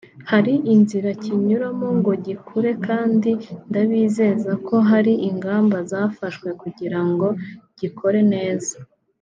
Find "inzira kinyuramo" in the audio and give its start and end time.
0.73-1.87